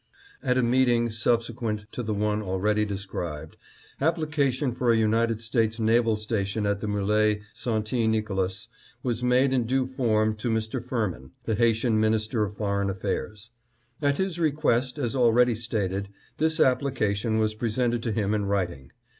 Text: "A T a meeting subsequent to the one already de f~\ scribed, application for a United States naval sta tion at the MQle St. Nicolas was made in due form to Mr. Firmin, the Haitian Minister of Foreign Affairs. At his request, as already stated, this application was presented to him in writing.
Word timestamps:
"A 0.41 0.51
T 0.55 0.59
a 0.59 0.63
meeting 0.63 1.11
subsequent 1.11 1.85
to 1.91 2.01
the 2.01 2.11
one 2.15 2.41
already 2.41 2.85
de 2.85 2.95
f~\ 2.95 3.01
scribed, 3.01 3.55
application 4.01 4.71
for 4.71 4.91
a 4.91 4.97
United 4.97 5.43
States 5.43 5.79
naval 5.79 6.15
sta 6.15 6.43
tion 6.43 6.65
at 6.65 6.81
the 6.81 6.87
MQle 6.87 7.43
St. 7.53 8.09
Nicolas 8.09 8.67
was 9.03 9.21
made 9.21 9.53
in 9.53 9.67
due 9.67 9.85
form 9.85 10.33
to 10.37 10.49
Mr. 10.49 10.83
Firmin, 10.83 11.33
the 11.43 11.53
Haitian 11.53 11.99
Minister 11.99 12.41
of 12.43 12.55
Foreign 12.57 12.89
Affairs. 12.89 13.51
At 14.01 14.17
his 14.17 14.39
request, 14.39 14.97
as 14.97 15.15
already 15.15 15.53
stated, 15.53 16.09
this 16.39 16.59
application 16.59 17.37
was 17.37 17.53
presented 17.53 18.01
to 18.01 18.11
him 18.11 18.33
in 18.33 18.45
writing. 18.47 18.91